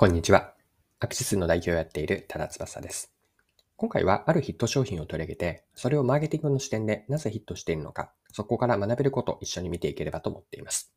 [0.00, 0.54] こんにちは。
[1.00, 3.12] アクシスの代表をやっている多田翼です。
[3.74, 10.94] 今回はあるヒット商品を取り上げて、それをマーケティングの視点でなぜヒットしているのか、そこから学べることを一緒に見ていければと思っています。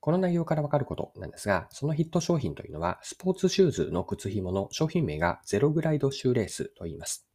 [0.00, 7.26] この内容からわかることなんですが、そのヒット商品というのは、スポーツシューズの靴紐の商品名がゼログライドシューレースと言います。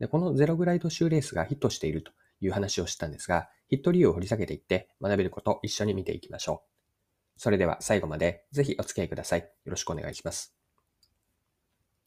[0.00, 6.75] でこのゼログライドシューレースがヒットしているという話をしたんですが、ヒット理由を掘り下げていって学べることを一緒に見ていきましょう。
[7.36, 9.40] それでは最後までぜひお付き合いください。
[9.40, 10.54] よろしくお願いします。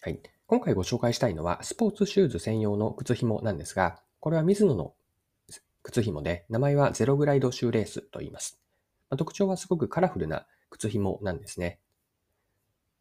[0.01, 0.19] はい。
[0.47, 4.93] 今回ご紹介したいのは、スポーツシューズ専用の靴紐なんですが、これはミズノの
[5.83, 8.59] 靴紐で、名前はゼログライドシューレースと言います。
[9.09, 11.79] まあ、特徴はすごくカラフルな靴紐なんですね。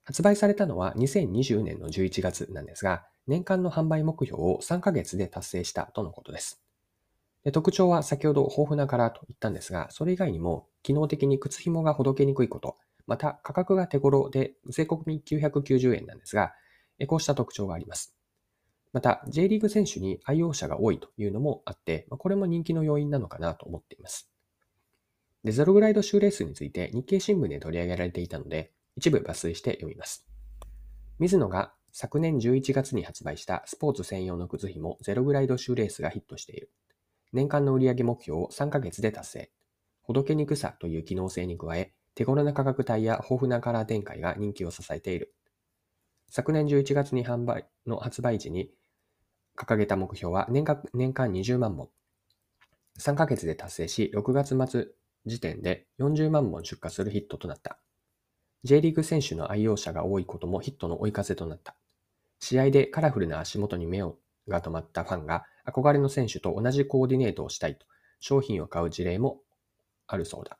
[0.04, 6.62] 発売されたのは2020年の11月なんですが、年間の販売目標を3ヶ月で達成したとのことです。
[7.44, 16.52] で特徴は先ほど豊富なカラーと言ったんですが、それ以外にも機能的に靴紐がほどけにくいこと、また価格が手頃で税込み990円なんですが、
[17.06, 18.14] こうした特徴があります。
[18.92, 24.30] また、J リーグ選手に愛用者が多いというのもあって、これも人気の要因なのかなと思っています。
[25.44, 30.26] でゼログライドシューレースについて日経新聞で取り上げられていたので、一部抜粋して読みます。
[31.18, 36.70] 水野が昨年11月に発売したスポーツ専用の靴紐ゼログライドシューレースがヒットしている。
[37.32, 39.50] 年間の売上目標を3ヶ月で達成。
[40.02, 45.34] ほどけにくさという機能性に加え、手頃な価格帯や豊富なカラー展開が人気を支えている。
[46.30, 48.70] 昨年11月に販売の発売時に
[49.56, 51.90] 掲げた目標は年間年間20万本。
[52.98, 54.86] 3ヶ月で達成し、6月末
[55.26, 57.78] 時点で40万本出荷するヒットとなった。
[58.64, 61.76] J リーグ選手の愛用者が多いこともヒットの追い風となった。
[62.40, 64.18] 試合でカラフルな足元に目を
[64.48, 67.86] が止まったファンが憧れの選手と同じコーディネートをしたいと
[68.20, 69.40] 商品を買う事例も
[70.06, 70.58] あるそうだ。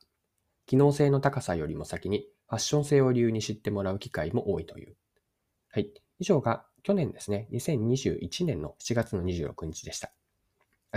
[0.67, 4.97] 機能性の高さよりも先にファッション性を理由に知ってもらう機会も多いという。
[5.71, 5.91] はい。
[6.19, 10.13] 以上が去年ですね、2021年の7月の26日でした。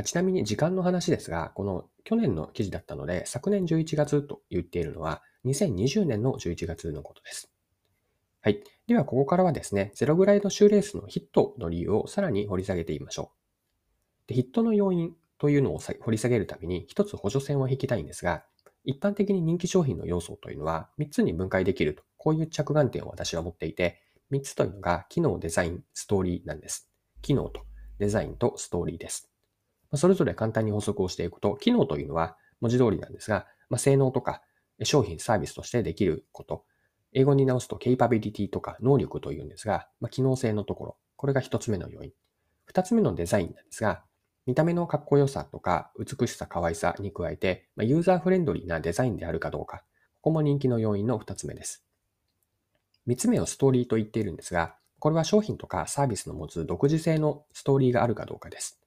[0.03, 7.52] ちなみに時間の話ですが、この去年の記事だったので、昨年11月と言っているのは、2020年の11月のことです。
[8.42, 8.64] はい。
[8.87, 13.31] では、ここからはですね、ゼログライドシューレースのヒットの理由をさらに掘り下げてみましょ
[14.25, 14.27] う。
[14.27, 18.43] でヒットの要因というのを掘り下げるために、一つ補助線を引きたいんですが、
[18.83, 26.89] 一般的に人気商品の要素というのは3つに分解できると、こういう着眼点を私は持っていて、3つというのが機能、デザイン、ストーリーなんです。
[27.21, 27.61] 機能と
[27.99, 29.30] デザインとストーリーです。
[29.93, 34.42] それぞれ簡単に補足をしていくと、機能というのは文字通りなんですが、まあ、性能とか
[34.83, 36.65] 商品、サービスとしてできること、
[37.14, 42.11] 英語に直すと capability とか能力というんですが、まあ、機能性のところ、これが1つ目の要因。
[42.72, 44.04] 2つ目のデザインなんですが、
[44.45, 49.83] 見た目のかっこよさとか美しさ、可愛さに加えて、まあ、ユーザーフレンドリーなデザインであるかどうか、
[50.22, 51.86] ここも人気の要因の2つ目です。
[53.08, 58.80] 3つ目をストーリーと言っているんですが、これは商品とかサービスの持つ独自性のストーリーがあるかどうかです。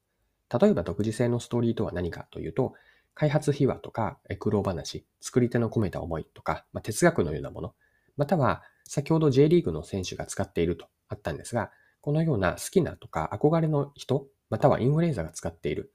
[0.60, 2.74] 例えば独自性のストーリーとは何かというと、
[3.14, 7.74] 開発秘話とか苦労話、作り手の込めた思いとか、まあ、哲学のようなもの、
[8.16, 11.70] または先ほど J リーグの選手が使っているとあったんですが、
[12.00, 15.92] このような好きなとか憧れの人、またはインフルエンザが使っている。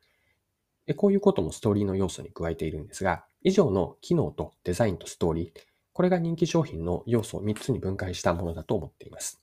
[0.96, 5.60] こういうこともストーリーの要素に加えているんですが、以上の機能とデザインとストーリー、
[5.94, 9.42] これが人気商品の要素を3つに分解したものだと思っています。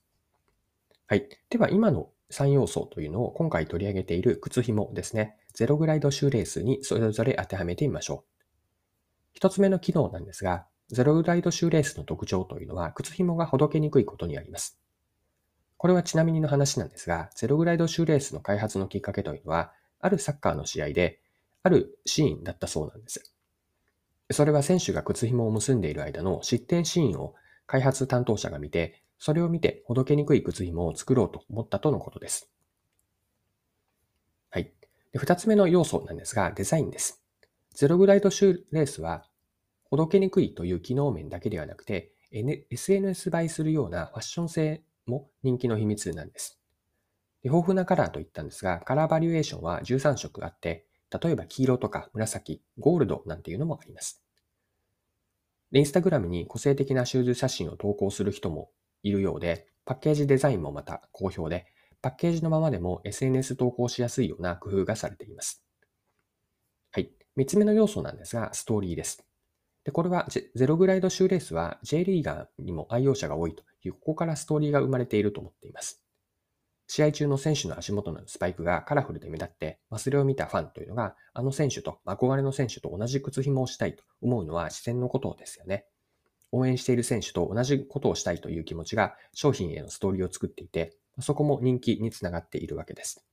[1.07, 1.29] はい。
[1.49, 5.37] では、今の3要素というのを今回取り上げている靴紐ですね。
[5.53, 8.37] ゼログライドシューレースにそれぞれ当てはめてみましょう。
[9.33, 14.79] 一つ目の機能なんですが、ゼログライドシューレースの特徴というのは、靴紐がほどけにくいことにあります。
[15.77, 21.19] これはちなみにの話なんですが、ゼログライドシューレースの開発のきっかけというのは、あるサッカーの試合で、
[21.63, 23.33] あるシーンだったそうなんです。
[24.31, 32.49] それは選手が靴紐を結んでいる間の失点シーンを開発担当者が見て、それを見てほどけにくい靴紐を作ろうと思ったとのことです。
[34.49, 34.71] はい。
[35.15, 37.21] 二つ目の要素なんですが、デザインです。
[37.73, 39.25] ゼログライドシューレースは、
[39.89, 46.59] ほどけにくいという機能面だけではなくて、SNS 映えするようなファッション性も人気の秘密なんです。
[47.43, 50.85] 豊富なカラーと言ったんですが、カラーバリエーションは13色あって、
[51.21, 54.21] 例えば黄色とか紫、ゴールドなんていうのもあります。
[55.71, 58.71] で、インスタグラムに個性的なシューズ写真を投稿する人も
[59.03, 61.65] いるようで、パッケージデザインもまた好評で、
[62.01, 65.63] パッケージのままでも SNS 投稿しやすいような工夫がされています。
[66.91, 67.11] はい。
[67.35, 69.26] 三つ目の要素なんですが、ストーリーです。
[69.87, 76.03] で、これはゼログライドシューレースは J リーガーにも愛用者が多いという、ここからストーリーが生まれていると思っています。
[76.87, 85.85] 試合中の選手の足元のスパイクがカラフルで目立って、それを見たファンというのが、あの選手と、憧れの選手と同じ靴紐をしたいと思うのは自然のことですよね。
[86.51, 93.25] 応援している選手と同じことをしたいという気持ちが商品へのストーリーを作っていて、そこも人気につながっているわけです。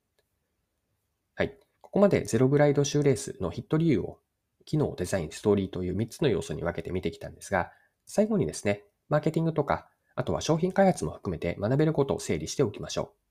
[1.34, 1.58] はい。
[1.80, 4.20] ここまでゼログライドシューレースのヒット理由を
[4.64, 7.70] 機能、デザイン、ストーリーという3つの要素に分けて見てきたんですが、
[8.06, 13.24] 最後にですね、マーケティングとか、あとは商品開発も含めて学べることを整理しておきましょう。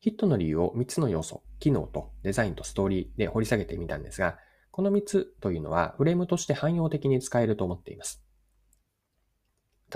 [0.00, 4.38] ヒットの理由を3つの要素、機能とデザインとストーリーで掘り下げてみたんですが、
[4.70, 8.22] この3つというのはフレームとして汎用的に使えると思っています。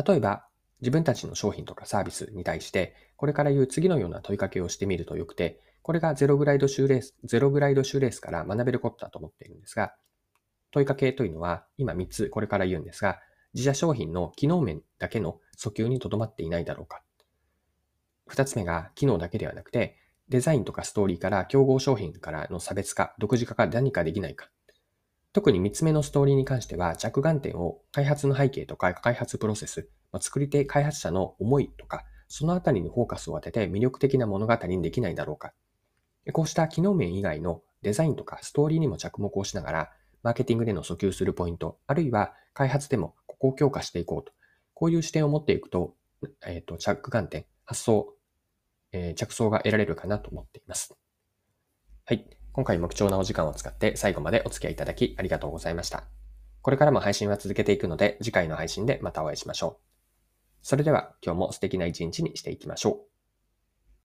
[0.06, 0.46] 例えば、
[0.80, 9.94] 自分たちの商品とかサービスに対して、これから言う次のような問いかけをしてみるとよくて、これがゼログライドシューレース、ゼログライドシューレースから学べることだと思っているんですが、
[10.72, 13.20] 問いかけというのは、今3つこれから言うんですが、
[13.54, 17.02] 自社商品の機能面だけの訴求にとどまっていないだろうか。
[18.30, 19.98] 2つ目が機能だけではなくて、
[20.28, 24.48] デザインとかストーリーから競合商品からの差別化、独自化が何かできないか。
[25.34, 35.52] 特に3つ目のストーリーに関しては、着眼点を開発の背景とか開発プロセス、ま作り手開発者の思いとか、そのあたりにフォーカスを当てて魅力的な物語にできないだろうか。
[36.32, 39.90] こうした機能面以外のデザインとかストーリーにも着目をしながら、
[40.22, 44.32] マーケティングでの訴求するポイント、あるいは開発でもここを強化していこうと。
[44.74, 45.94] こういう視点を持っていくと、
[46.46, 48.14] えっ、ー、と、着眼点、発想、
[48.92, 50.94] えー、着想が得られるかなと思っています。
[52.04, 52.26] はい。
[52.52, 56.04] 今回も貴重なお時間を使って最後までお付き合いいただきありがとうございました。
[56.60, 59.92] これからも配信は続けていくので、次回の配信でまたお会いしましょう。
[60.62, 63.11] それでは今日も素敵な一日にしていきましょう。